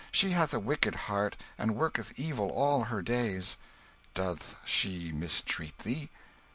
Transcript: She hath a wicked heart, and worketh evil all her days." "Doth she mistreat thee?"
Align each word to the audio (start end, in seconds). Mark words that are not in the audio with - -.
She 0.11 0.31
hath 0.31 0.51
a 0.51 0.57
wicked 0.59 0.95
heart, 0.95 1.35
and 1.59 1.75
worketh 1.75 2.17
evil 2.19 2.49
all 2.49 2.85
her 2.85 3.03
days." 3.03 3.57
"Doth 4.15 4.55
she 4.65 5.11
mistreat 5.11 5.77
thee?" 5.77 6.09